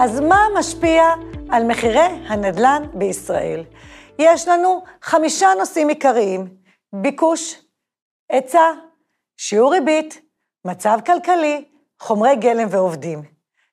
אז 0.00 0.20
מה 0.20 0.46
משפיע 0.58 1.04
על 1.50 1.64
מחירי 1.64 2.00
הנדל"ן 2.28 2.82
בישראל? 2.94 3.64
יש 4.18 4.48
לנו 4.48 4.82
חמישה 5.02 5.48
נושאים 5.58 5.88
עיקריים, 5.88 6.48
ביקוש, 6.92 7.62
היצע, 8.30 8.72
שיעור 9.36 9.72
ריבית, 9.72 10.20
מצב 10.64 10.98
כלכלי, 11.06 11.64
חומרי 12.00 12.36
גלם 12.36 12.68
ועובדים. 12.70 13.22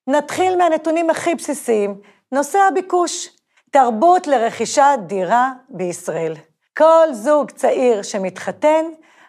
נתחיל 0.07 0.57
מהנתונים 0.57 1.09
הכי 1.09 1.35
בסיסיים, 1.35 2.01
נושא 2.31 2.59
הביקוש, 2.59 3.29
תרבות 3.71 4.27
לרכישת 4.27 4.99
דירה 5.07 5.51
בישראל. 5.69 6.33
כל 6.77 7.07
זוג 7.11 7.51
צעיר 7.51 8.01
שמתחתן, 8.01 8.85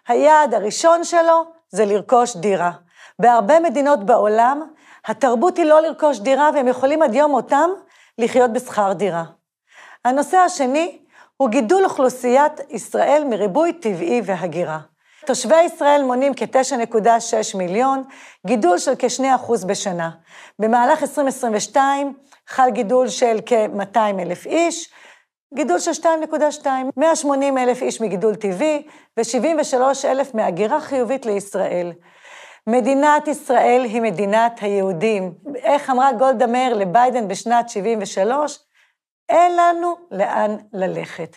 היעד 0.09 0.55
הראשון 0.55 1.05
שלו 1.05 1.45
זה 1.69 1.85
לרכוש 1.85 2.37
דירה. 2.37 2.71
בהרבה 3.19 3.61
מדינות 3.61 4.07
בעולם, 4.07 4.63
התרבות 5.07 5.57
היא 5.57 5.65
לא 5.65 5.81
לרכוש 5.81 6.19
דירה, 6.19 6.51
והם 6.55 6.69
יכולים 6.69 7.03
עד 7.03 7.15
יום 7.15 7.31
מותם 7.31 7.71
לחיות 8.19 8.53
בשכר 8.53 8.93
דירה. 8.93 9.25
הנושא 10.05 10.37
השני 10.37 10.99
הוא 11.37 11.49
גידול 11.49 11.85
אוכלוסיית 11.85 12.53
ישראל 12.71 13.25
מריבוי 13.25 13.73
טבעי 13.73 14.21
והגירה. 14.25 14.79
תושבי 15.27 15.63
ישראל 15.63 16.03
מונים 16.03 16.33
כ-9.6 16.37 17.59
מיליון, 17.59 18.03
גידול 18.47 18.79
של 18.79 18.93
כ-2% 18.99 19.67
בשנה. 19.67 20.11
במהלך 20.59 21.03
2022 21.03 22.15
חל 22.49 22.71
גידול 22.71 23.09
של 23.09 23.39
כ-200 23.47 23.99
אלף 23.99 24.47
איש, 24.47 24.93
גידול 25.55 25.79
של 25.79 25.91
2.2, 25.91 26.67
180 26.97 27.59
אלף 27.59 27.83
איש 27.83 28.01
מגידול 28.01 28.35
טבעי 28.35 28.87
ו-73 29.17 29.81
אלף 30.05 30.35
מהגירה 30.35 30.81
חיובית 30.81 31.27
לישראל. 31.27 31.93
מדינת 32.69 33.29
ישראל 33.29 33.85
היא 33.85 34.03
מדינת 34.03 34.59
היהודים. 34.63 35.35
איך 35.57 35.91
אמרה 35.91 36.13
גולדה 36.13 36.47
מאיר 36.47 36.75
לביידן 36.75 37.29
בשנת 37.29 37.69
73? 37.69 38.59
אין 39.29 39.57
לנו 39.57 39.95
לאן 40.11 40.57
ללכת. 40.73 41.37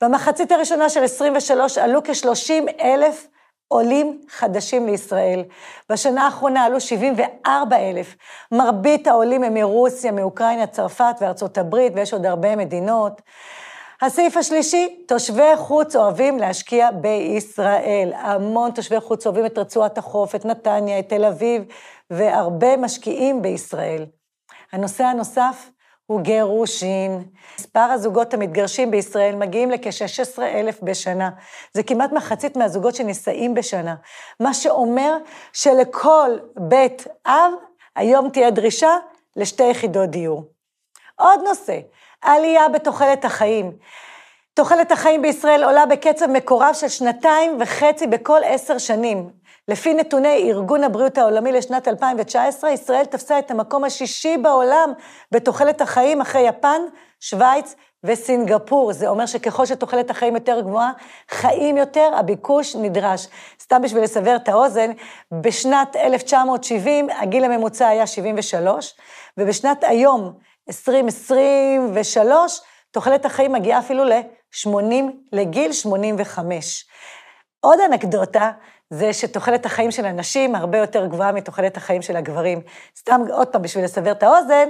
במחצית 0.00 0.52
הראשונה 0.52 0.88
של 0.88 1.04
23 1.04 1.78
עלו 1.78 2.04
כ-30 2.04 2.82
אלף 2.82 3.26
עולים 3.68 4.20
חדשים 4.28 4.86
לישראל. 4.86 5.44
בשנה 5.90 6.24
האחרונה 6.24 6.64
עלו 6.64 6.80
74 6.80 7.76
אלף. 7.76 8.16
מרבית 8.52 9.06
העולים 9.06 9.44
הם 9.44 9.54
מרוסיה, 9.54 10.12
מאוקראינה, 10.12 10.66
צרפת 10.66 11.14
וארצות 11.20 11.58
הברית, 11.58 11.92
ויש 11.96 12.12
עוד 12.12 12.26
הרבה 12.26 12.56
מדינות. 12.56 13.22
הסעיף 14.02 14.36
השלישי, 14.36 15.04
תושבי 15.08 15.56
חוץ 15.56 15.96
אוהבים 15.96 16.38
להשקיע 16.38 16.90
בישראל. 16.90 18.12
המון 18.14 18.70
תושבי 18.70 19.00
חוץ 19.00 19.26
אוהבים 19.26 19.46
את 19.46 19.58
רצועת 19.58 19.98
החוף, 19.98 20.34
את 20.34 20.44
נתניה, 20.44 20.98
את 20.98 21.08
תל 21.08 21.24
אביב, 21.24 21.64
והרבה 22.10 22.76
משקיעים 22.76 23.42
בישראל. 23.42 24.06
הנושא 24.72 25.04
הנוסף 25.04 25.70
הוא 26.06 26.20
גירושין. 26.20 27.24
מספר 27.58 27.80
הזוגות 27.80 28.34
המתגרשים 28.34 28.90
בישראל 28.90 29.34
מגיעים 29.34 29.70
לכ-16 29.70 30.42
אלף 30.42 30.82
בשנה. 30.82 31.30
זה 31.74 31.82
כמעט 31.82 32.12
מחצית 32.12 32.56
מהזוגות 32.56 32.94
שנישאים 32.94 33.54
בשנה. 33.54 33.94
מה 34.40 34.54
שאומר 34.54 35.16
שלכל 35.52 36.30
בית 36.56 37.06
אב 37.26 37.52
היום 37.96 38.30
תהיה 38.30 38.50
דרישה 38.50 38.96
לשתי 39.36 39.70
יחידות 39.70 40.10
דיור. 40.10 40.44
עוד 41.16 41.40
נושא, 41.48 41.78
עלייה 42.22 42.68
בתוחלת 42.68 43.24
החיים. 43.24 43.72
תוחלת 44.54 44.92
החיים 44.92 45.22
בישראל 45.22 45.64
עולה 45.64 45.86
בקצב 45.86 46.26
מקורב 46.26 46.74
של 46.74 46.88
שנתיים 46.88 47.56
וחצי 47.60 48.06
בכל 48.06 48.40
עשר 48.44 48.78
שנים. 48.78 49.30
לפי 49.68 49.94
נתוני 49.94 50.50
ארגון 50.50 50.84
הבריאות 50.84 51.18
העולמי 51.18 51.52
לשנת 51.52 51.88
2019, 51.88 52.70
ישראל 52.70 53.04
תפסה 53.04 53.38
את 53.38 53.50
המקום 53.50 53.84
השישי 53.84 54.36
בעולם 54.36 54.92
בתוחלת 55.32 55.80
החיים 55.80 56.20
אחרי 56.20 56.48
יפן, 56.48 56.80
שווייץ 57.20 57.74
וסינגפור. 58.04 58.92
זה 58.92 59.08
אומר 59.08 59.26
שככל 59.26 59.66
שתוחלת 59.66 60.10
החיים 60.10 60.34
יותר 60.34 60.60
גבוהה, 60.60 60.92
חיים 61.30 61.76
יותר, 61.76 62.10
הביקוש 62.16 62.76
נדרש. 62.76 63.28
סתם 63.62 63.82
בשביל 63.82 64.02
לסבר 64.02 64.36
את 64.36 64.48
האוזן, 64.48 64.90
בשנת 65.32 65.96
1970 65.96 67.10
הגיל 67.10 67.44
הממוצע 67.44 67.88
היה 67.88 68.06
73, 68.06 68.94
ובשנת 69.38 69.84
היום, 69.84 70.32
2023, 70.68 72.60
תוחלת 72.90 73.24
החיים 73.24 73.52
מגיעה 73.52 73.78
אפילו 73.78 74.04
ל-80, 74.04 74.94
לגיל 75.32 75.72
85. 75.72 76.86
עוד 77.60 77.78
אנקדוטה, 77.80 78.50
זה 78.90 79.12
שתוחלת 79.12 79.66
החיים 79.66 79.90
של 79.90 80.06
הנשים 80.06 80.54
הרבה 80.54 80.78
יותר 80.78 81.06
גבוהה 81.06 81.32
מתוחלת 81.32 81.76
החיים 81.76 82.02
של 82.02 82.16
הגברים. 82.16 82.60
סתם 82.98 83.20
עוד 83.32 83.48
פעם, 83.48 83.62
בשביל 83.62 83.84
לסבר 83.84 84.12
את 84.12 84.22
האוזן, 84.22 84.68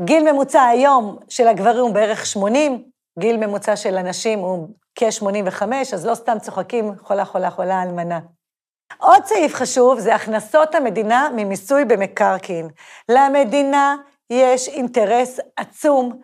גיל 0.00 0.32
ממוצע 0.32 0.62
היום 0.62 1.18
של 1.28 1.48
הגברים 1.48 1.80
הוא 1.80 1.94
בערך 1.94 2.26
80, 2.26 2.84
גיל 3.18 3.36
ממוצע 3.36 3.76
של 3.76 3.96
הנשים 3.96 4.38
הוא 4.38 4.68
כ-85, 4.94 5.62
אז 5.94 6.06
לא 6.06 6.14
סתם 6.14 6.38
צוחקים 6.38 6.92
חולה, 7.02 7.24
חולה, 7.24 7.50
חולה, 7.50 7.82
אלמנה. 7.82 8.20
עוד 8.98 9.24
סעיף 9.24 9.54
חשוב 9.54 9.98
זה 9.98 10.14
הכנסות 10.14 10.74
המדינה 10.74 11.28
ממיסוי 11.36 11.84
במקרקעין. 11.84 12.68
למדינה 13.08 13.96
יש 14.30 14.68
אינטרס 14.68 15.40
עצום 15.56 16.20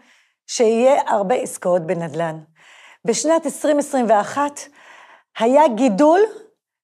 שיהיה 0.46 1.02
הרבה 1.06 1.34
עסקאות 1.34 1.86
בנדל"ן. 1.86 2.38
בשנת 3.04 3.46
2021 3.46 4.60
היה 5.38 5.68
גידול 5.68 6.20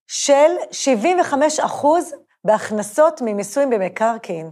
של 0.06 0.50
75 0.72 1.60
אחוז 1.60 2.14
בהכנסות 2.44 3.20
ממיסוי 3.24 3.66
במקרקעין. 3.66 4.50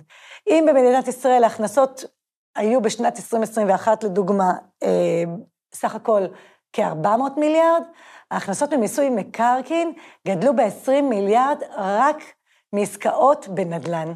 אם 0.51 0.65
במדינת 0.69 1.09
ישראל 1.09 1.45
ההכנסות 1.45 2.05
היו 2.57 2.81
בשנת 2.83 3.17
2021, 3.17 4.05
לדוגמה, 4.05 4.53
אה, 4.83 5.23
סך 5.75 5.95
הכל 5.95 6.23
כ-400 6.73 7.41
מיליארד, 7.41 7.83
ההכנסות 8.31 8.73
ממיסוי 8.73 9.11
מקרקעין 9.11 9.93
גדלו 10.29 10.57
ב-20 10.57 11.03
מיליארד 11.03 11.63
רק 11.77 12.17
מעסקאות 12.73 13.49
בנדל"ן. 13.49 14.13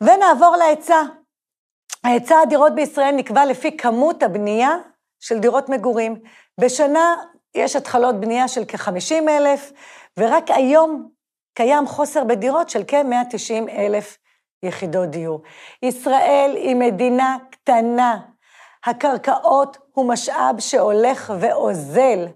ונעבור 0.00 0.56
להיצע. 0.56 1.02
היצע 2.06 2.40
הדירות 2.40 2.74
בישראל 2.74 3.14
נקבע 3.14 3.44
לפי 3.44 3.76
כמות 3.76 4.22
הבנייה 4.22 4.76
של 5.20 5.38
דירות 5.38 5.68
מגורים. 5.68 6.16
בשנה 6.60 7.14
יש 7.54 7.76
התחלות 7.76 8.20
בנייה 8.20 8.48
של 8.48 8.62
כ-50 8.68 9.28
אלף, 9.28 9.72
ורק 10.18 10.44
היום 10.48 11.08
קיים 11.54 11.86
חוסר 11.86 12.24
בדירות 12.24 12.70
של 12.70 12.82
כ-190 12.88 13.70
אלף 13.70 14.18
יחידות 14.62 15.10
דיור. 15.10 15.42
ישראל 15.82 16.52
היא 16.54 16.76
מדינה 16.76 17.36
קטנה. 17.50 18.18
הקרקעות 18.84 19.78
הוא 19.92 20.08
משאב 20.08 20.60
שהולך 20.60 21.32
ואוזל. 21.40 22.26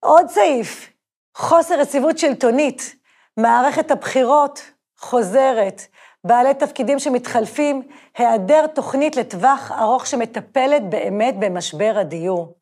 עוד 0.00 0.28
סעיף, 0.28 0.90
חוסר 1.36 1.80
יציבות 1.80 2.18
שלטונית. 2.18 2.94
מערכת 3.36 3.90
הבחירות 3.90 4.62
חוזרת. 4.98 5.82
בעלי 6.24 6.54
תפקידים 6.54 6.98
שמתחלפים, 6.98 7.82
היעדר 8.18 8.66
תוכנית 8.66 9.16
לטווח 9.16 9.72
ארוך 9.72 10.06
שמטפלת 10.06 10.90
באמת 10.90 11.34
במשבר 11.38 11.94
הדיור. 11.96 12.54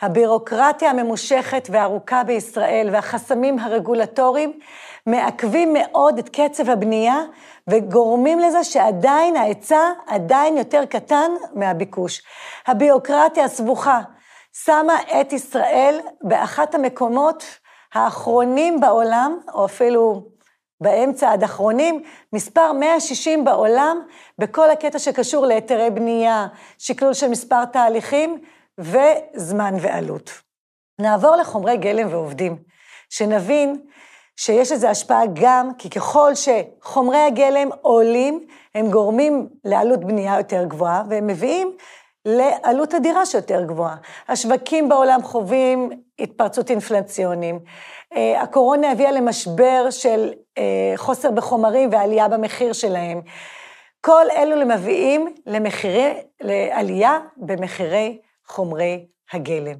הבירוקרטיה 0.00 0.90
הממושכת 0.90 1.68
והארוכה 1.70 2.24
בישראל 2.24 2.88
והחסמים 2.92 3.58
הרגולטוריים 3.58 4.58
מעכבים 5.06 5.72
מאוד 5.72 6.18
את 6.18 6.28
קצב 6.28 6.70
הבנייה 6.70 7.16
וגורמים 7.68 8.38
לזה 8.38 8.64
שעדיין 8.64 9.36
ההיצע 9.36 9.90
עדיין 10.06 10.56
יותר 10.56 10.84
קטן 10.84 11.30
מהביקוש. 11.54 12.22
הבירוקרטיה 12.66 13.44
הסבוכה 13.44 14.00
שמה 14.64 14.94
את 15.20 15.32
ישראל 15.32 16.00
באחת 16.22 16.74
המקומות 16.74 17.44
האחרונים 17.94 18.80
בעולם, 18.80 19.38
או 19.54 19.64
אפילו 19.64 20.22
באמצע 20.82 21.32
עד 21.32 21.42
אחרונים, 21.42 22.02
מספר 22.32 22.72
160 22.72 23.44
בעולם, 23.44 24.02
בכל 24.38 24.70
הקטע 24.70 24.98
שקשור 24.98 25.46
להיתרי 25.46 25.90
בנייה, 25.90 26.46
שקלול 26.78 27.14
של 27.14 27.28
מספר 27.28 27.64
תהליכים 27.64 28.38
וזמן 28.78 29.74
ועלות. 29.80 30.30
נעבור 30.98 31.36
לחומרי 31.36 31.76
גלם 31.76 32.08
ועובדים, 32.10 32.56
שנבין 33.10 33.80
שיש 34.36 34.72
לזה 34.72 34.90
השפעה 34.90 35.22
גם, 35.32 35.70
כי 35.78 35.90
ככל 35.90 36.32
שחומרי 36.34 37.18
הגלם 37.18 37.68
עולים, 37.82 38.46
הם 38.74 38.90
גורמים 38.90 39.48
לעלות 39.64 40.00
בנייה 40.00 40.36
יותר 40.38 40.64
גבוהה, 40.64 41.02
והם 41.08 41.26
מביאים 41.26 41.76
לעלות 42.24 42.94
הדירה 42.94 43.26
שיותר 43.26 43.64
גבוהה. 43.64 43.96
השווקים 44.28 44.88
בעולם 44.88 45.22
חווים 45.22 45.90
התפרצות 46.18 46.70
אינפלציונים. 46.70 47.60
אה, 48.16 48.42
הקורונה 48.42 48.92
הביאה 48.92 49.12
למשבר 49.12 49.90
של 49.90 50.32
אה, 50.58 50.92
חוסר 50.96 51.30
בחומרים 51.30 51.88
ועלייה 51.92 52.28
במחיר 52.28 52.72
שלהם. 52.72 53.20
כל 54.00 54.26
אלו 54.36 54.66
מביאים 54.66 55.34
למחירי, 55.46 56.14
לעלייה 56.40 57.18
במחירי 57.36 58.18
חומרי 58.46 59.06
הגלם. 59.32 59.76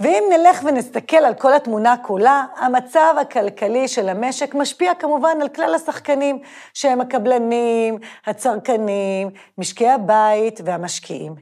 ואם 0.00 0.24
נלך 0.30 0.64
ונסתכל 0.64 1.16
על 1.16 1.34
כל 1.34 1.54
התמונה 1.54 1.94
כולה, 2.02 2.44
המצב 2.56 3.14
הכלכלי 3.20 3.88
של 3.88 4.08
המשק 4.08 4.54
משפיע 4.54 4.94
כמובן 4.94 5.38
על 5.40 5.48
כלל 5.48 5.74
השחקנים, 5.74 6.38
שהם 6.74 7.00
הקבלנים, 7.00 7.98
הצרכנים, 8.26 9.30
משקי 9.58 9.88
הבית 9.88 10.60
והמשקיעים. 10.64 11.34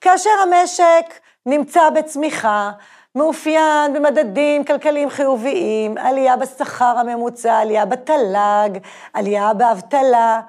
כאשר 0.00 0.30
המשק 0.42 1.20
נמצא 1.46 1.90
בצמיחה, 1.90 2.70
מאופיין 3.18 3.92
במדדים 3.92 4.64
כלכליים 4.64 5.10
חיוביים, 5.10 5.98
עלייה 5.98 6.36
בשכר 6.36 6.98
הממוצע, 6.98 7.58
עלייה 7.58 7.84
בתל"ג, 7.84 8.78
עלייה 9.12 9.54
באבטלה, 9.54 10.40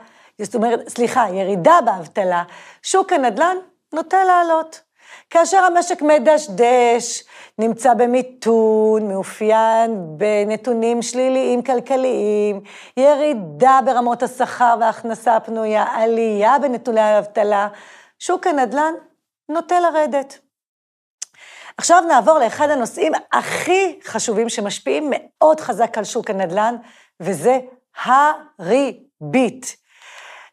זאת 0.41 0.55
אומרת, 0.55 0.89
סליחה, 0.89 1.25
ירידה 1.29 1.79
באבטלה, 1.85 2.43
שוק 2.83 3.13
הנדל"ן 3.13 3.57
נוטה 3.93 4.23
לעלות. 4.23 4.81
כאשר 5.29 5.57
המשק 5.57 6.01
מדשדש, 6.01 7.23
נמצא 7.59 7.93
במיתון, 7.93 9.07
מאופיין 9.07 10.17
בנתונים 10.17 11.01
שליליים 11.01 11.61
כלכליים, 11.61 12.61
ירידה 12.97 13.79
ברמות 13.85 14.23
השכר 14.23 14.75
וההכנסה 14.79 15.35
הפנויה, 15.35 15.85
עלייה 15.93 16.59
בנתוני 16.61 17.01
האבטלה, 17.01 17.67
שוק 18.19 18.47
הנדל"ן 18.47 18.93
נוטה 19.49 19.79
לרדת. 19.79 20.48
עכשיו 21.79 22.03
נעבור 22.07 22.39
לאחד 22.39 22.69
הנושאים 22.69 23.11
הכי 23.31 23.99
חשובים 24.03 24.49
שמשפיעים 24.49 25.09
מאוד 25.09 25.59
חזק 25.59 25.97
על 25.97 26.03
שוק 26.03 26.29
הנדל"ן, 26.29 26.75
וזה 27.19 27.59
הריבית. 28.03 29.75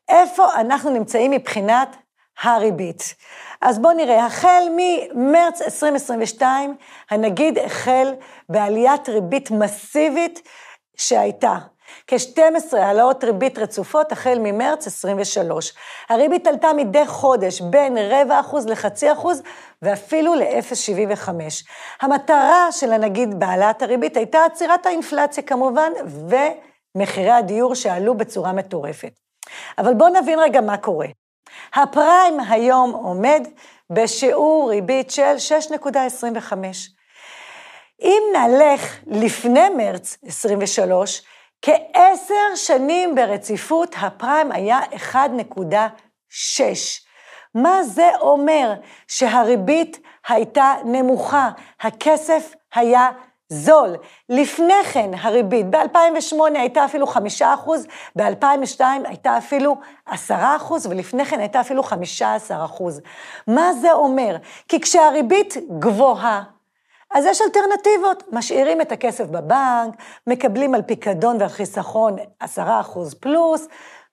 איפה 0.08 0.54
אנחנו 0.54 0.90
נמצאים 0.90 1.30
מבחינת 1.30 1.96
הריבית? 2.42 3.14
אז 3.60 3.78
בואו 3.78 3.94
נראה, 3.94 4.26
החל 4.26 4.62
ממרץ 4.76 5.62
2022, 5.62 6.76
הנגיד 7.10 7.58
החל 7.58 8.14
בעליית 8.48 9.08
ריבית 9.08 9.50
מסיבית 9.50 10.48
שהייתה. 10.96 11.56
כ-12 12.06 12.76
העלאות 12.76 13.24
ריבית 13.24 13.58
רצופות 13.58 14.12
החל 14.12 14.38
ממרץ 14.40 14.86
23. 14.86 15.72
הריבית 16.08 16.46
עלתה 16.46 16.72
מדי 16.72 17.06
חודש 17.06 17.60
בין 17.60 17.98
רבע 17.98 18.40
אחוז 18.40 18.66
לחצי 18.66 19.12
אחוז 19.12 19.42
ואפילו 19.82 20.34
ל-0.75. 20.34 21.28
המטרה 22.00 22.68
של 22.72 22.92
הנגיד 22.92 23.40
בהעלאת 23.40 23.82
הריבית 23.82 24.16
הייתה 24.16 24.44
עצירת 24.44 24.86
האינפלציה 24.86 25.42
כמובן, 25.42 25.92
ומחירי 26.94 27.30
הדיור 27.30 27.74
שעלו 27.74 28.14
בצורה 28.14 28.52
מטורפת. 28.52 29.12
אבל 29.78 29.94
בואו 29.94 30.08
נבין 30.08 30.38
רגע 30.38 30.60
מה 30.60 30.76
קורה. 30.76 31.06
הפריים 31.74 32.40
היום 32.40 32.90
עומד 32.90 33.48
בשיעור 33.90 34.70
ריבית 34.70 35.10
של 35.10 35.34
6.25. 35.70 36.54
אם 38.02 38.22
נלך 38.34 38.98
לפני 39.06 39.68
מרץ 39.68 40.18
23, 40.26 41.22
כעשר 41.62 42.54
שנים 42.54 43.14
ברציפות 43.14 43.94
הפריים 44.00 44.52
היה 44.52 44.80
1.6. 45.12 45.18
מה 47.54 47.82
זה 47.82 48.10
אומר? 48.20 48.74
שהריבית 49.08 49.98
הייתה 50.28 50.74
נמוכה, 50.84 51.50
הכסף 51.80 52.54
היה 52.74 53.08
זול. 53.48 53.96
לפני 54.28 54.84
כן 54.92 55.10
הריבית 55.20 55.70
ב-2008 55.70 56.36
הייתה 56.54 56.84
אפילו 56.84 57.06
5 57.06 57.42
אחוז, 57.42 57.86
ב-2002 58.16 58.80
הייתה 59.04 59.38
אפילו 59.38 59.76
10 60.06 60.34
אחוז, 60.56 60.86
ולפני 60.86 61.24
כן 61.24 61.40
הייתה 61.40 61.60
אפילו 61.60 61.82
15 61.82 62.64
אחוז. 62.64 63.00
מה 63.46 63.72
זה 63.72 63.92
אומר? 63.92 64.36
כי 64.68 64.80
כשהריבית 64.80 65.54
גבוהה, 65.78 66.42
אז 67.14 67.24
יש 67.24 67.40
אלטרנטיבות, 67.40 68.22
משאירים 68.32 68.80
את 68.80 68.92
הכסף 68.92 69.24
בבנק, 69.24 69.94
מקבלים 70.26 70.74
על 70.74 70.82
פיקדון 70.82 71.36
ועל 71.40 71.48
חיסכון 71.48 72.16
10 72.40 72.80
אחוז 72.80 73.14
פלוס, 73.14 73.66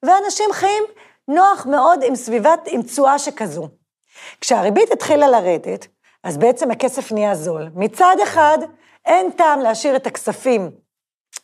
ואנשים 0.03 0.49
חיים 0.51 0.83
נוח 1.27 1.65
מאוד 1.65 1.99
עם 2.03 2.15
סביבת, 2.15 2.59
עם 2.67 2.81
תשואה 2.81 3.19
שכזו. 3.19 3.69
כשהריבית 4.41 4.91
התחילה 4.91 5.27
לרדת, 5.27 5.87
אז 6.23 6.37
בעצם 6.37 6.71
הכסף 6.71 7.11
נהיה 7.11 7.35
זול. 7.35 7.69
מצד 7.75 8.15
אחד, 8.23 8.57
אין 9.05 9.31
טעם 9.31 9.59
להשאיר 9.59 9.95
את 9.95 10.07
הכספים 10.07 10.71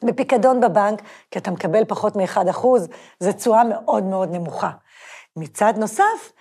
בפיקדון 0.03 0.61
בבנק, 0.61 1.01
כי 1.31 1.39
אתה 1.39 1.51
מקבל 1.51 1.85
פחות 1.85 2.15
מ-1%, 2.15 2.67
זו 3.19 3.33
תשואה 3.33 3.63
מאוד 3.63 4.03
מאוד 4.03 4.29
נמוכה. 4.31 4.69
מצד 5.35 5.73
נוסף, 5.77 6.31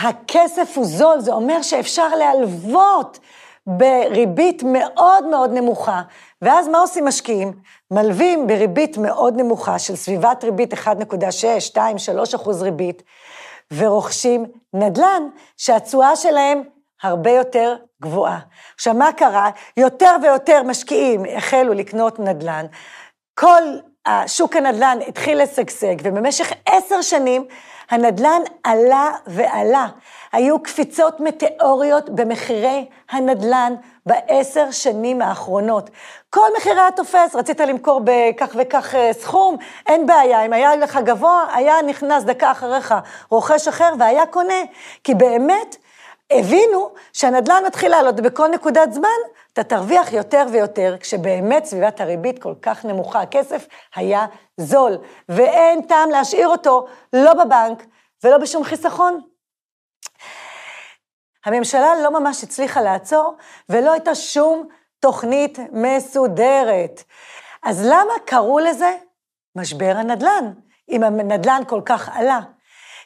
הכסף 0.00 0.72
הוא 0.76 0.84
זול, 0.84 1.20
זה 1.20 1.32
אומר 1.32 1.62
שאפשר 1.62 2.08
להלוות 2.08 3.18
בריבית 3.66 4.62
מאוד 4.62 5.26
מאוד 5.26 5.52
נמוכה, 5.52 6.02
ואז 6.42 6.68
מה 6.68 6.78
עושים 6.78 7.04
משקיעים? 7.04 7.52
מלווים 7.90 8.46
בריבית 8.46 8.98
מאוד 8.98 9.36
נמוכה 9.36 9.78
של 9.78 9.96
סביבת 9.96 10.44
ריבית 10.44 10.74
1.6, 10.74 11.60
2, 11.60 11.98
3 11.98 12.34
אחוז 12.34 12.62
ריבית, 12.62 13.02
ורוכשים 13.72 14.46
נדל"ן 14.74 15.28
שהתשואה 15.56 16.16
שלהם 16.16 16.62
הרבה 17.02 17.30
יותר 17.30 17.76
גבוהה. 18.02 18.38
עכשיו, 18.74 18.94
מה 18.94 19.12
קרה? 19.12 19.50
יותר 19.76 20.16
ויותר 20.22 20.62
משקיעים 20.62 21.22
החלו 21.36 21.72
לקנות 21.72 22.18
נדל"ן. 22.18 22.66
כל 23.34 23.62
שוק 24.26 24.56
הנדל"ן 24.56 24.98
התחיל 25.08 25.42
לשגשג, 25.42 25.94
ובמשך 26.02 26.52
עשר 26.66 27.02
שנים 27.02 27.44
הנדל"ן 27.90 28.40
עלה 28.64 29.10
ועלה. 29.26 29.86
היו 30.32 30.62
קפיצות 30.62 31.20
מטאוריות 31.20 32.10
במחירי 32.10 32.86
הנדל"ן 33.10 33.74
בעשר 34.06 34.70
שנים 34.70 35.22
האחרונות. 35.22 35.90
כל 36.30 36.48
מחיר 36.56 36.72
היה 36.72 36.90
תופס, 36.90 37.34
רצית 37.34 37.60
למכור 37.60 38.00
בכך 38.04 38.56
וכך 38.58 38.94
אה, 38.94 39.12
סכום, 39.12 39.56
אין 39.86 40.06
בעיה, 40.06 40.46
אם 40.46 40.52
היה 40.52 40.76
לך 40.76 40.98
גבוה, 41.04 41.46
היה 41.54 41.82
נכנס 41.86 42.24
דקה 42.24 42.50
אחריך 42.50 42.94
רוכש 43.30 43.68
אחר 43.68 43.92
והיה 43.98 44.26
קונה, 44.26 44.62
כי 45.04 45.14
באמת 45.14 45.76
הבינו 46.34 46.90
שהנדל"ן 47.12 47.62
מתחיל 47.66 47.90
לעלות 47.90 48.20
בכל 48.20 48.48
נקודת 48.48 48.92
זמן, 48.92 49.08
אתה 49.52 49.64
תרוויח 49.64 50.12
יותר 50.12 50.46
ויותר, 50.52 50.96
כשבאמת 51.00 51.64
סביבת 51.64 52.00
הריבית 52.00 52.42
כל 52.42 52.54
כך 52.62 52.84
נמוכה, 52.84 53.20
הכסף 53.20 53.66
היה 53.94 54.26
זול, 54.56 54.98
ואין 55.28 55.82
טעם 55.82 56.10
להשאיר 56.10 56.48
אותו 56.48 56.86
לא 57.12 57.34
בבנק 57.34 57.82
ולא 58.24 58.38
בשום 58.38 58.64
חיסכון. 58.64 59.20
הממשלה 61.44 61.94
לא 62.02 62.20
ממש 62.20 62.44
הצליחה 62.44 62.80
לעצור, 62.80 63.36
ולא 63.68 63.92
הייתה 63.92 64.14
שום 64.14 64.68
תוכנית 65.00 65.58
מסודרת. 65.72 67.02
אז 67.62 67.86
למה 67.86 68.12
קראו 68.24 68.58
לזה 68.58 68.96
משבר 69.56 69.94
הנדל"ן, 69.96 70.52
אם 70.88 71.02
הנדל"ן 71.02 71.62
כל 71.66 71.80
כך 71.84 72.16
עלה? 72.16 72.40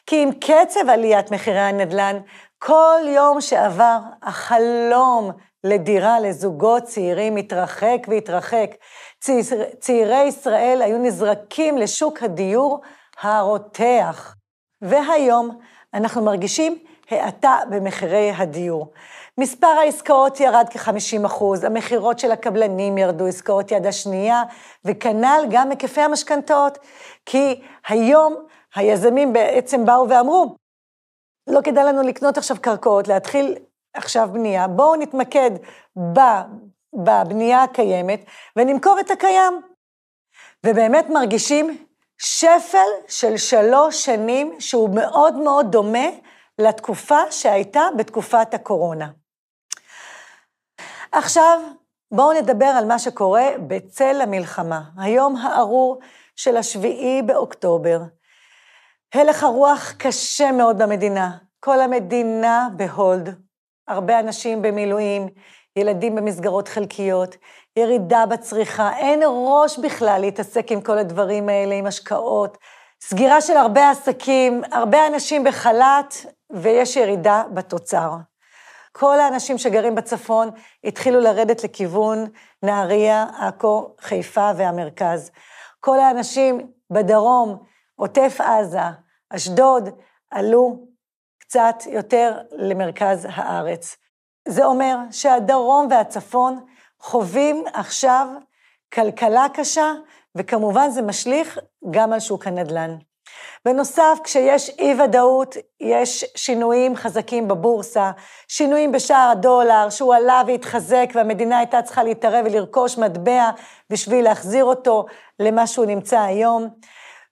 כי 0.05 0.23
עם 0.23 0.31
קצב 0.31 0.89
עליית 0.89 1.31
מחירי 1.31 1.59
הנדל"ן, 1.59 2.19
כל 2.59 3.01
יום 3.05 3.41
שעבר, 3.41 3.99
החלום 4.21 5.31
לדירה 5.63 6.19
לזוגות 6.19 6.83
צעירים 6.83 7.35
התרחק 7.35 7.97
והתרחק. 8.07 8.71
צעיר, 9.19 9.43
צעירי 9.79 10.23
ישראל 10.23 10.81
היו 10.81 10.97
נזרקים 10.97 11.77
לשוק 11.77 12.23
הדיור 12.23 12.81
הרותח. 13.21 14.35
והיום 14.81 15.59
אנחנו 15.93 16.21
מרגישים 16.21 16.77
האטה 17.09 17.57
במחירי 17.69 18.31
הדיור. 18.37 18.91
מספר 19.37 19.67
העסקאות 19.67 20.39
ירד 20.39 20.65
כ-50 20.69 21.25
אחוז, 21.25 21.63
המכירות 21.63 22.19
של 22.19 22.31
הקבלנים 22.31 22.97
ירדו, 22.97 23.27
עסקאות 23.27 23.71
יד 23.71 23.85
השנייה, 23.85 24.43
וכנ"ל 24.85 25.45
גם 25.49 25.69
היקפי 25.69 26.01
המשכנתאות. 26.01 26.77
כי 27.25 27.61
היום 27.87 28.35
היזמים 28.75 29.33
בעצם 29.33 29.85
באו 29.85 30.09
ואמרו, 30.09 30.55
לא 31.49 31.61
כדאי 31.63 31.83
לנו 31.83 32.01
לקנות 32.01 32.37
עכשיו 32.37 32.57
קרקעות, 32.61 33.07
להתחיל 33.07 33.55
עכשיו 33.93 34.29
בנייה, 34.33 34.67
בואו 34.67 34.95
נתמקד 34.95 35.51
בבנייה 36.93 37.63
הקיימת 37.63 38.25
ונמכור 38.55 38.99
את 38.99 39.11
הקיים. 39.11 39.61
ובאמת 40.65 41.09
מרגישים 41.09 41.85
שפל 42.17 42.89
של 43.07 43.37
שלוש 43.37 44.05
שנים 44.05 44.55
שהוא 44.59 44.89
מאוד 44.95 45.35
מאוד 45.35 45.71
דומה 45.71 46.07
לתקופה 46.59 47.31
שהייתה 47.31 47.81
בתקופת 47.97 48.53
הקורונה. 48.53 49.07
עכשיו, 51.11 51.59
בואו 52.11 52.33
נדבר 52.33 52.65
על 52.65 52.85
מה 52.85 52.99
שקורה 52.99 53.47
בצל 53.67 54.21
המלחמה. 54.21 54.81
היום 54.97 55.35
הארור 55.35 55.99
של 56.35 56.57
השביעי 56.57 57.21
באוקטובר. 57.21 57.99
הלך 59.13 59.43
הרוח 59.43 59.93
קשה 59.97 60.51
מאוד 60.51 60.77
במדינה. 60.77 61.37
כל 61.59 61.81
המדינה 61.81 62.67
בהולד. 62.75 63.35
הרבה 63.87 64.19
אנשים 64.19 64.61
במילואים, 64.61 65.27
ילדים 65.75 66.15
במסגרות 66.15 66.67
חלקיות, 66.67 67.35
ירידה 67.75 68.25
בצריכה, 68.25 68.97
אין 68.97 69.19
ראש 69.25 69.79
בכלל 69.79 70.21
להתעסק 70.21 70.71
עם 70.71 70.81
כל 70.81 70.97
הדברים 70.97 71.49
האלה, 71.49 71.75
עם 71.75 71.85
השקעות, 71.85 72.57
סגירה 73.01 73.41
של 73.41 73.57
הרבה 73.57 73.89
עסקים, 73.89 74.61
הרבה 74.71 75.07
אנשים 75.07 75.43
בחל"ת, 75.43 76.13
ויש 76.49 76.95
ירידה 76.95 77.43
בתוצר. 77.53 78.11
כל 78.91 79.19
האנשים 79.19 79.57
שגרים 79.57 79.95
בצפון 79.95 80.49
התחילו 80.83 81.19
לרדת 81.19 81.63
לכיוון 81.63 82.25
נהריה, 82.63 83.25
עכו, 83.39 83.95
חיפה 83.99 84.51
והמרכז. 84.55 85.31
כל 85.79 85.99
האנשים 85.99 86.71
בדרום, 86.91 87.69
עוטף 87.99 88.37
עזה, 88.41 88.79
אשדוד, 89.29 89.89
עלו 90.31 90.77
קצת 91.39 91.75
יותר 91.89 92.37
למרכז 92.51 93.27
הארץ. 93.31 93.97
זה 94.47 94.65
אומר 94.65 94.97
שהדרום 95.11 95.87
והצפון 95.91 96.65
חווים 96.99 97.63
עכשיו 97.73 98.27
כלכלה 98.93 99.45
קשה, 99.53 99.93
וכמובן 100.35 100.89
זה 100.89 101.01
משליך 101.01 101.59
גם 101.91 102.13
על 102.13 102.19
שוק 102.19 102.47
הנדל"ן. 102.47 102.97
בנוסף, 103.65 104.19
כשיש 104.23 104.69
אי-ודאות, 104.69 105.55
יש 105.79 106.25
שינויים 106.35 106.95
חזקים 106.95 107.47
בבורסה, 107.47 108.11
שינויים 108.47 108.91
בשער 108.91 109.29
הדולר, 109.31 109.89
שהוא 109.89 110.15
עלה 110.15 110.41
והתחזק, 110.47 111.09
והמדינה 111.13 111.57
הייתה 111.57 111.81
צריכה 111.81 112.03
להתערב 112.03 112.45
ולרכוש 112.45 112.97
מטבע 112.97 113.49
בשביל 113.89 114.23
להחזיר 114.25 114.65
אותו 114.65 115.05
למה 115.39 115.67
שהוא 115.67 115.85
נמצא 115.85 116.19
היום, 116.19 116.69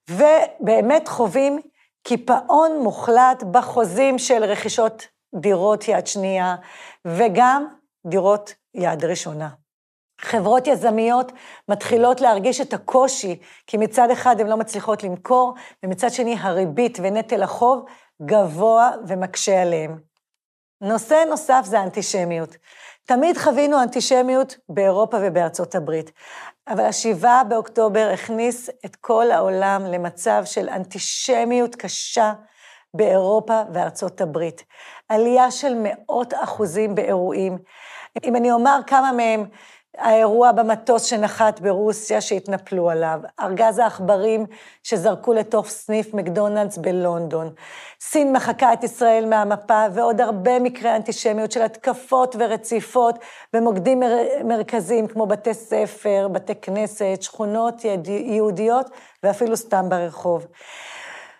ובאמת 0.10 1.08
חווים 1.08 1.60
קיפאון 2.04 2.80
מוחלט 2.84 3.44
בחוזים 3.52 4.20
של 4.20 4.44
רכישות 4.44 5.08
דירות 5.36 5.88
יד 5.88 6.08
שנייה, 6.08 6.56
וגם 7.06 7.68
דירות 8.08 8.54
יד 8.74 9.06
ראשונה. 9.06 9.50
חברות 10.22 10.68
יזמיות 10.68 11.32
מתחילות 11.70 12.22
להרגיש 12.22 12.62
את 12.62 12.74
הקושי, 12.74 13.40
כי 13.68 13.78
מצד 13.78 14.12
אחד 14.12 14.42
הן 14.42 14.48
לא 14.48 14.58
מצליחות 14.58 15.04
למכור, 15.04 15.54
ומצד 15.84 16.10
שני 16.12 16.36
הריבית 16.40 16.98
ונטל 17.02 17.44
החוב 17.44 17.86
גבוה 18.22 18.92
ומקשה 19.08 19.62
עליהם. 19.62 20.00
נושא 20.82 21.24
נוסף 21.30 21.62
זה 21.66 21.80
האנטישמיות. 21.80 22.58
תמיד 23.06 23.38
חווינו 23.38 23.82
אנטישמיות 23.84 24.58
באירופה 24.70 25.18
ובארצות 25.22 25.76
הברית, 25.76 26.12
אבל 26.68 26.86
השבעה 26.86 27.44
באוקטובר 27.44 28.10
הכניס 28.14 28.70
את 28.86 28.96
כל 28.96 29.32
העולם 29.32 29.86
למצב 29.86 30.42
של 30.46 30.70
אנטישמיות 30.70 31.76
קשה 31.76 32.34
באירופה 32.94 33.62
וארצות 33.74 34.22
הברית. 34.22 34.64
עלייה 35.10 35.52
של 35.52 35.74
מאות 35.84 36.34
אחוזים 36.34 36.96
באירועים. 36.96 37.58
אם 38.24 38.36
אני 38.36 38.52
אומר 38.52 38.80
כמה 38.88 39.12
מהם, 39.12 39.46
האירוע 39.98 40.52
במטוס 40.52 41.04
שנחת 41.04 41.60
ברוסיה 41.60 42.22
שהתנפלו 42.22 42.90
עליו, 42.90 43.20
ארגז 43.40 43.80
העכברים 43.80 44.46
שזרקו 44.84 45.34
לתוך 45.34 45.68
סניף 45.68 46.14
מקדונלדס 46.14 46.78
בלונדון, 46.78 47.50
סין 48.02 48.34
מחקה 48.34 48.74
את 48.74 48.84
ישראל 48.84 49.26
מהמפה, 49.26 49.86
ועוד 49.94 50.22
הרבה 50.22 50.60
מקרי 50.60 50.96
אנטישמיות 50.96 51.52
של 51.52 51.62
התקפות 51.62 52.36
ורציפות 52.40 53.20
במוקדים 53.54 54.00
מר... 54.00 54.18
מרכזיים 54.46 55.08
כמו 55.08 55.28
בתי 55.28 55.54
ספר, 55.54 56.28
בתי 56.32 56.56
כנסת, 56.56 57.18
שכונות 57.22 57.76
יהודיות 58.08 58.90
ואפילו 59.24 59.58
סתם 59.58 59.90
ברחוב. 59.90 60.48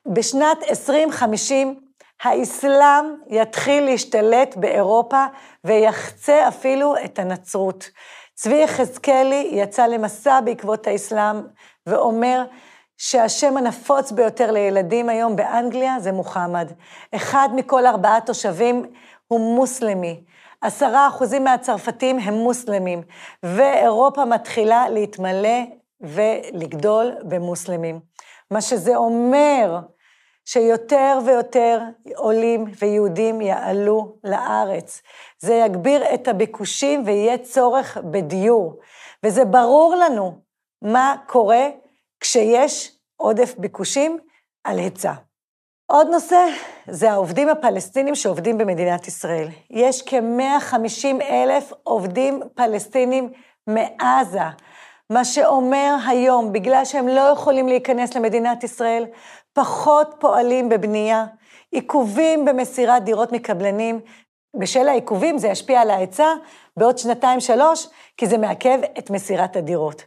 בשנת 0.06 0.58
2050 0.70 1.87
האסלאם 2.24 3.06
יתחיל 3.28 3.86
להשתלט 3.86 4.56
באירופה 4.56 5.26
ויחצה 5.64 6.48
אפילו 6.48 6.96
את 7.06 7.20
הנצרות. 7.20 7.90
צבי 8.36 8.56
יחזקאלי 8.56 9.50
יצא 9.52 9.88
למסע 9.88 10.42
בעקבות 10.42 10.88
האסלאם 10.88 11.42
ואומר 11.88 12.44
שהשם 12.98 13.58
הנפוץ 13.58 14.12
ביותר 14.12 14.52
לילדים 14.52 15.10
היום 15.10 15.36
באנגליה 15.36 16.00
זה 16.00 16.12
מוחמד. 16.12 16.72
אחד 17.16 17.50
מכל 17.56 17.86
ארבעה 17.86 18.22
תושבים 18.22 18.86
הוא 19.28 19.56
מוסלמי. 19.56 20.24
עשרה 20.62 21.08
אחוזים 21.08 21.44
מהצרפתים 21.44 22.20
הם 22.20 22.34
מוסלמים, 22.34 23.02
ואירופה 23.44 24.26
מתחילה 24.26 24.90
להתמלא 24.90 25.60
ולגדול 26.02 27.16
במוסלמים. 27.24 28.00
מה 28.52 28.62
שזה 28.62 28.96
אומר 28.96 29.80
שיותר 30.48 31.20
ויותר 31.26 31.80
עולים 32.16 32.66
ויהודים 32.80 33.42
יעלו 33.42 34.16
לארץ. 34.24 35.02
זה 35.40 35.54
יגביר 35.54 36.14
את 36.14 36.28
הביקושים 36.28 37.04
ויהיה 37.06 37.38
צורך 37.38 37.98
בדיור. 37.98 38.80
וזה 39.24 39.46
ברור 39.46 39.96
לנו 39.96 40.42
מה 40.82 41.16
קורה 41.28 41.68
כשיש 42.20 42.98
עודף 43.16 43.56
ביקושים 43.58 44.18
על 44.64 44.80
היצע. 44.80 45.14
עוד 45.86 46.08
נושא 46.08 46.46
זה 46.88 47.12
העובדים 47.12 47.50
הפלסטינים 47.50 48.16
שעובדים 48.16 48.58
במדינת 48.58 49.08
ישראל. 49.08 49.48
יש 49.70 50.04
כ-150 50.06 51.24
אלף 51.24 51.74
עובדים 51.84 52.42
פלסטינים 52.56 53.30
מעזה, 53.68 54.48
מה 55.10 55.26
שאומר 55.26 55.96
היום, 56.08 56.52
בגלל 56.54 56.86
שהם 56.86 57.08
לא 57.08 57.22
יכולים 57.22 57.68
להיכנס 57.68 58.16
למדינת 58.16 58.64
ישראל, 58.64 59.06
פחות 59.54 60.16
פועלים 60.20 60.70
בבנייה, 60.70 61.26
עיכובים 61.72 62.46
במסירת 62.46 63.04
דירות 63.04 63.32
מקבלנים. 63.32 64.00
בשל 64.60 64.88
העיכובים 64.88 65.38
זה 65.38 65.48
ישפיע 65.48 65.82
על 65.82 65.90
ההיצע 65.90 66.34
בעוד 66.78 66.98
שנתיים-שלוש, 66.98 67.88
כי 68.18 68.28
זה 68.28 68.38
מעכב 68.38 68.80
את 69.00 69.10
מסירת 69.10 69.56
הדירות. 69.56 70.04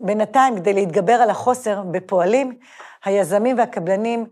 בינתיים, 0.00 0.56
כדי 0.56 0.72
להתגבר 0.72 1.12
על 1.12 1.30
החוסר 1.30 1.82
בפועלים, 1.90 2.58
היזמים 3.04 3.58
והקבלנים 3.58 4.26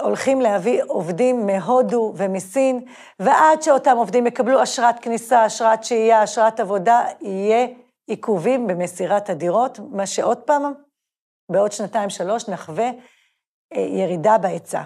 הולכים 0.00 0.40
להביא 0.40 0.82
עובדים 0.86 1.46
מהודו 1.46 2.12
ומסין, 2.16 2.80
ועד 3.20 3.62
שאותם 3.62 3.96
עובדים 3.96 4.26
יקבלו 4.26 4.62
אשרת 4.62 5.00
כניסה, 5.00 5.46
אשרת 5.46 5.84
שהייה, 5.84 6.24
אשרת 6.24 6.60
עבודה, 6.60 7.04
יהיה 7.20 7.66
עיכובים 8.06 8.66
במסירת 8.66 9.30
הדירות, 9.30 9.78
מה 9.90 10.06
שעוד 10.06 10.38
פעם, 10.38 10.72
בעוד 11.52 11.72
שנתיים-שלוש 11.72 12.48
נחווה 12.48 12.90
אה, 13.74 13.80
ירידה 13.80 14.38
בהיצע. 14.38 14.82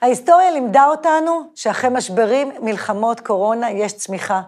ההיסטוריה 0.00 0.50
לימדה 0.50 0.86
אותנו 0.86 1.52
שאחרי 1.54 1.90
משברים, 1.90 2.52
מלחמות, 2.62 3.20
קורונה, 3.20 3.70
יש 3.70 3.92
צמיחה. 3.92 4.42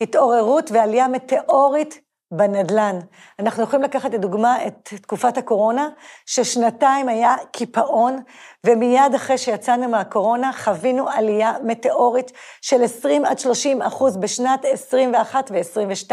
התעוררות 0.00 0.70
ועלייה 0.70 1.08
מטאורית 1.08 2.00
בנדל"ן. 2.30 2.98
אנחנו 3.38 3.62
יכולים 3.62 3.84
לקחת 3.84 4.14
לדוגמה 4.14 4.66
את 4.66 4.92
תקופת 5.02 5.38
הקורונה, 5.38 5.88
ששנתיים 6.26 7.08
היה 7.08 7.34
קיפאון, 7.52 8.22
ומיד 8.64 9.14
אחרי 9.14 9.38
שיצאנו 9.38 9.88
מהקורונה 9.88 10.52
חווינו 10.52 11.08
עלייה 11.08 11.52
מטאורית 11.64 12.32
של 12.60 12.84
20 12.84 13.24
עד 13.24 13.38
30 13.38 13.82
אחוז 13.82 14.16
בשנת 14.16 14.64
21 14.64 15.50
ו-22. 15.50 16.12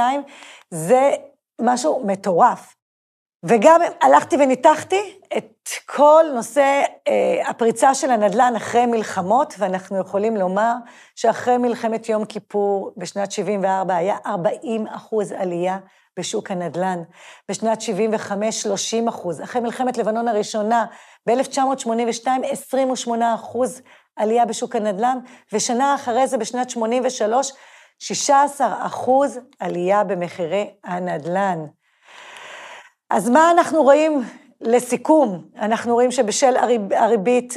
זה 0.71 1.11
משהו 1.61 2.03
מטורף. 2.05 2.75
וגם 3.45 3.81
הלכתי 4.01 4.35
וניתחתי 4.35 5.19
את 5.37 5.69
כל 5.85 6.25
נושא 6.33 6.83
אה, 7.07 7.49
הפריצה 7.49 7.95
של 7.95 8.11
הנדל"ן 8.11 8.53
אחרי 8.57 8.85
מלחמות, 8.85 9.53
ואנחנו 9.57 9.99
יכולים 9.99 10.37
לומר 10.37 10.73
שאחרי 11.15 11.57
מלחמת 11.57 12.09
יום 12.09 12.25
כיפור 12.25 12.93
בשנת 12.97 13.31
74' 13.31 13.95
היה 13.95 14.17
40 14.25 14.87
אחוז 14.87 15.31
עלייה 15.31 15.77
בשוק 16.19 16.51
הנדל"ן, 16.51 17.03
בשנת 17.49 17.81
75' 17.81 18.61
30 18.61 19.07
אחוז, 19.07 19.41
אחרי 19.41 19.61
מלחמת 19.61 19.97
לבנון 19.97 20.27
הראשונה 20.27 20.85
ב-1982 21.27 22.27
28 22.49 23.35
אחוז 23.35 23.81
עלייה 24.15 24.45
בשוק 24.45 24.75
הנדל"ן, 24.75 25.17
ושנה 25.53 25.95
אחרי 25.95 26.27
זה 26.27 26.37
בשנת 26.37 26.69
83 26.69 27.51
16 27.99 28.85
אחוז 28.85 29.39
עלייה 29.59 30.03
במחירי 30.03 30.69
הנדל"ן. 30.83 31.59
אז 33.09 33.29
מה 33.29 33.51
אנחנו 33.51 33.83
רואים 33.83 34.21
לסיכום? 34.61 35.45
אנחנו 35.55 35.93
רואים 35.93 36.11
שבשל 36.11 36.57
הריב, 36.57 36.93
הריבית, 36.93 37.53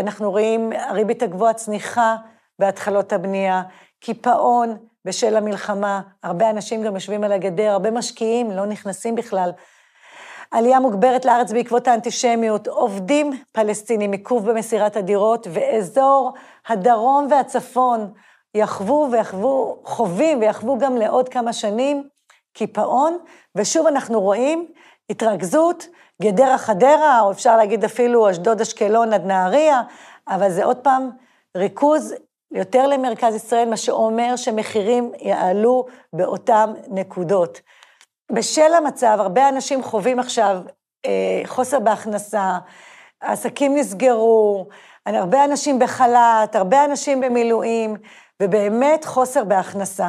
אנחנו 0.00 0.30
רואים 0.30 0.72
הריבית 0.72 1.22
הגבוהה 1.22 1.54
צניחה 1.54 2.16
בהתחלות 2.58 3.12
הבנייה, 3.12 3.62
קיפאון 4.00 4.76
בשל 5.06 5.36
המלחמה, 5.36 6.00
הרבה 6.22 6.50
אנשים 6.50 6.82
גם 6.82 6.94
יושבים 6.94 7.24
על 7.24 7.32
הגדר, 7.32 7.70
הרבה 7.70 7.90
משקיעים 7.90 8.50
לא 8.50 8.66
נכנסים 8.66 9.14
בכלל. 9.14 9.50
עלייה 10.50 10.80
מוגברת 10.80 11.24
לארץ 11.24 11.52
בעקבות 11.52 11.88
האנטישמיות, 11.88 12.68
עובדים 12.68 13.42
פלסטינים, 13.52 14.12
עיכוב 14.12 14.50
במסירת 14.50 14.96
הדירות, 14.96 15.46
ואזור 15.50 16.32
הדרום 16.68 17.28
והצפון 17.30 18.12
יחוו 18.54 19.08
ויחוו, 19.12 19.76
חווים 19.84 20.40
ויחוו 20.40 20.78
גם 20.78 20.96
לעוד 20.96 21.28
כמה 21.28 21.52
שנים 21.52 22.08
קיפאון, 22.52 23.18
ושוב 23.54 23.86
אנחנו 23.86 24.20
רואים 24.20 24.66
התרכזות, 25.10 25.86
גדרה 26.22 26.58
חדרה, 26.58 27.20
או 27.20 27.30
אפשר 27.30 27.56
להגיד 27.56 27.84
אפילו 27.84 28.30
אשדוד 28.30 28.60
אשקלון 28.60 29.12
עד 29.12 29.26
נהריה, 29.26 29.82
אבל 30.28 30.50
זה 30.50 30.64
עוד 30.64 30.76
פעם 30.76 31.10
ריכוז 31.56 32.14
יותר 32.50 32.86
למרכז 32.86 33.34
ישראל, 33.34 33.68
מה 33.68 33.76
שאומר 33.76 34.36
שמחירים 34.36 35.12
יעלו 35.20 35.86
באותן 36.12 36.72
נקודות. 36.88 37.60
בשל 38.32 38.74
המצב, 38.74 39.16
הרבה 39.20 39.48
אנשים 39.48 39.82
חווים 39.82 40.18
עכשיו 40.18 40.60
אה, 41.06 41.42
חוסר 41.44 41.78
בהכנסה, 41.80 42.58
עסקים 43.20 43.76
נסגרו, 43.76 44.66
הרבה 45.06 45.44
אנשים 45.44 45.78
בחל"ת, 45.78 46.56
הרבה 46.56 46.84
אנשים 46.84 47.20
במילואים, 47.20 47.96
ובאמת 48.42 49.04
חוסר 49.04 49.44
בהכנסה. 49.44 50.08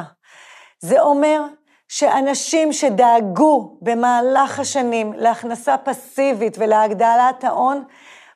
זה 0.80 1.00
אומר 1.00 1.42
שאנשים 1.88 2.72
שדאגו 2.72 3.78
במהלך 3.82 4.60
השנים 4.60 5.12
להכנסה 5.12 5.76
פסיבית 5.78 6.56
ולהגדלת 6.58 7.44
ההון, 7.44 7.84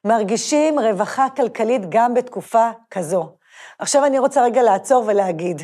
מרגישים 0.04 0.78
רווחה 0.78 1.28
כלכלית 1.36 1.82
גם 1.88 2.14
בתקופה 2.14 2.70
כזו. 2.90 3.41
עכשיו 3.82 4.04
אני 4.04 4.18
רוצה 4.18 4.42
רגע 4.42 4.62
לעצור 4.62 5.04
ולהגיד, 5.06 5.62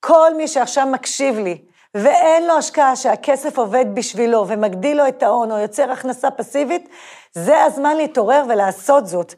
כל 0.00 0.34
מי 0.36 0.48
שעכשיו 0.48 0.86
מקשיב 0.86 1.38
לי, 1.38 1.62
ואין 1.94 2.46
לו 2.46 2.58
השקעה 2.58 2.96
שהכסף 2.96 3.58
עובד 3.58 3.84
בשבילו 3.94 4.48
ומגדיל 4.48 4.96
לו 4.96 5.08
את 5.08 5.22
ההון 5.22 5.52
או 5.52 5.58
יוצר 5.58 5.90
הכנסה 5.90 6.30
פסיבית, 6.30 6.88
זה 7.32 7.64
הזמן 7.64 7.96
להתעורר 7.96 8.44
ולעשות 8.48 9.06
זאת. 9.06 9.34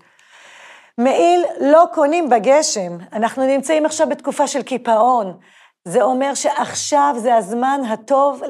מעיל 0.98 1.44
לא 1.60 1.84
קונים 1.92 2.28
בגשם, 2.28 2.98
אנחנו 3.12 3.46
נמצאים 3.46 3.86
עכשיו 3.86 4.08
בתקופה 4.08 4.46
של 4.46 4.62
קיפאון. 4.62 5.38
זה 5.84 6.02
אומר 6.02 6.34
שעכשיו 6.34 7.14
זה 7.18 7.34
הזמן 7.34 7.80
הטוב 7.88 8.42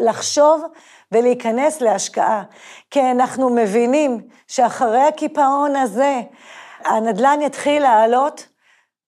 לחשוב 0.00 0.62
ולהיכנס 1.12 1.80
להשקעה. 1.80 2.42
כי 2.90 3.10
אנחנו 3.10 3.50
מבינים 3.50 4.20
שאחרי 4.46 5.02
הקיפאון 5.02 5.76
הזה, 5.76 6.20
הנדל"ן 6.84 7.38
יתחיל 7.42 7.82
לעלות 7.82 8.49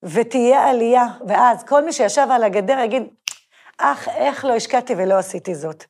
ותהיה 0.03 0.69
עלייה, 0.69 1.07
ואז 1.27 1.65
כל 1.65 1.85
מי 1.85 1.93
שישב 1.93 2.27
על 2.31 2.45
הגדר 2.45 2.79
יגיד, 2.79 3.03
אך, 3.79 4.09
איך 4.09 4.45
לא 4.45 4.53
השקעתי 4.53 4.95
ולא 4.97 5.15
עשיתי 5.15 5.55
זאת. 5.55 5.85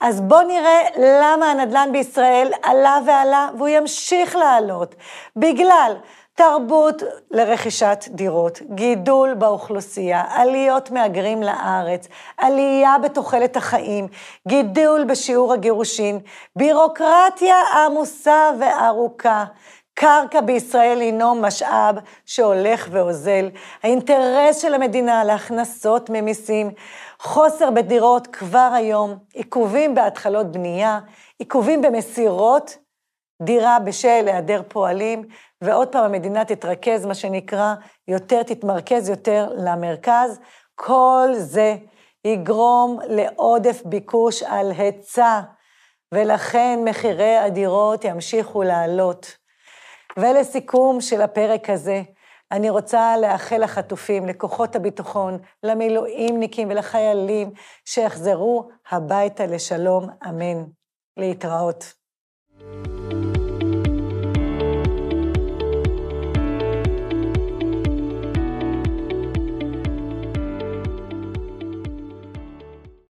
אז 0.00 0.20
בואו 0.20 0.42
נראה 0.42 0.80
למה 0.98 1.50
הנדל"ן 1.50 1.88
בישראל 1.92 2.52
עלה 2.62 2.98
ועלה, 3.06 3.48
והוא 3.56 3.68
ימשיך 3.68 4.36
לעלות. 4.36 4.94
בגלל 5.36 5.96
תרבות 6.34 7.02
לרכישת 7.30 8.04
דירות, 8.08 8.58
גידול 8.74 9.34
באוכלוסייה, 9.34 10.24
עליות 10.28 10.90
מהגרים 10.90 11.42
לארץ, 11.42 12.08
עלייה 12.36 12.96
בתוחלת 13.02 13.56
החיים, 13.56 14.08
גידול 14.48 15.04
בשיעור 15.04 15.52
הגירושין, 15.52 16.20
בירוקרטיה 16.56 17.56
עמוסה 17.86 18.50
וארוכה. 18.58 19.44
קרקע 19.94 20.40
בישראל 20.40 21.00
הינו 21.00 21.34
משאב 21.34 21.96
שהולך 22.26 22.88
ואוזל. 22.90 23.50
האינטרס 23.82 24.62
של 24.62 24.74
המדינה 24.74 25.24
להכנסות 25.24 26.10
ממיסים, 26.10 26.70
חוסר 27.18 27.70
בדירות 27.70 28.26
כבר 28.26 28.70
היום, 28.74 29.18
עיכובים 29.34 29.94
בהתחלות 29.94 30.52
בנייה, 30.52 31.00
עיכובים 31.38 31.82
במסירות 31.82 32.76
דירה 33.42 33.78
בשל 33.78 34.24
היעדר 34.26 34.62
פועלים, 34.68 35.24
ועוד 35.62 35.88
פעם 35.88 36.04
המדינה 36.04 36.44
תתרכז, 36.44 37.06
מה 37.06 37.14
שנקרא, 37.14 37.74
יותר, 38.08 38.42
תתמרכז 38.42 39.08
יותר 39.08 39.48
למרכז. 39.56 40.40
כל 40.74 41.28
זה 41.34 41.76
יגרום 42.24 42.98
לעודף 43.08 43.82
ביקוש 43.84 44.42
על 44.42 44.72
היצע, 44.76 45.40
ולכן 46.14 46.78
מחירי 46.84 47.36
הדירות 47.36 48.04
ימשיכו 48.04 48.62
לעלות. 48.62 49.43
ולסיכום 50.16 51.00
של 51.00 51.22
הפרק 51.22 51.70
הזה, 51.70 52.02
אני 52.52 52.70
רוצה 52.70 53.16
לאחל 53.16 53.64
לחטופים, 53.64 54.26
לכוחות 54.26 54.76
הביטחון, 54.76 55.38
למילואימניקים 55.62 56.68
ולחיילים, 56.70 57.50
שיחזרו 57.84 58.68
הביתה 58.90 59.46
לשלום, 59.46 60.08
אמן. 60.28 60.64
להתראות. 61.16 61.94